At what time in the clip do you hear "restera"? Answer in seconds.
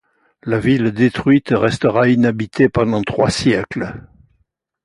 1.51-2.09